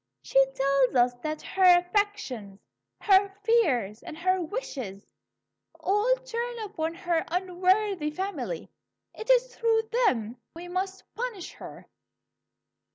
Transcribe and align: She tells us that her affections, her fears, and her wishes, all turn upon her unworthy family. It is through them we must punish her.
She 0.23 0.43
tells 0.55 0.95
us 0.95 1.13
that 1.21 1.43
her 1.43 1.77
affections, 1.77 2.59
her 3.01 3.29
fears, 3.45 4.01
and 4.01 4.17
her 4.17 4.41
wishes, 4.41 5.13
all 5.79 6.15
turn 6.25 6.57
upon 6.63 6.95
her 6.95 7.23
unworthy 7.27 8.09
family. 8.09 8.71
It 9.13 9.29
is 9.29 9.55
through 9.55 9.83
them 10.07 10.37
we 10.55 10.67
must 10.69 11.03
punish 11.13 11.53
her. 11.53 11.85